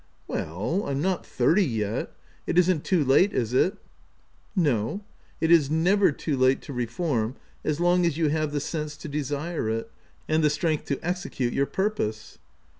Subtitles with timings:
[0.27, 2.11] "Well, I'm not thirty yet:
[2.47, 3.77] it isn't too late, is it?"
[4.71, 5.03] No;
[5.39, 9.07] it is never too late to reform, as long as you have the sense to
[9.07, 9.91] desire it,
[10.27, 12.39] and the strength to execute your purpose."